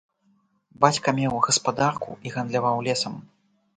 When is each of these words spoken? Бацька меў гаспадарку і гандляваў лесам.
Бацька 0.85 1.13
меў 1.19 1.37
гаспадарку 1.47 2.17
і 2.29 2.33
гандляваў 2.37 2.83
лесам. 2.89 3.13